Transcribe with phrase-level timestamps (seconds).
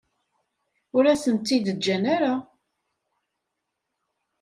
[0.95, 2.33] Ur asen-tt-id-ǧǧan ara.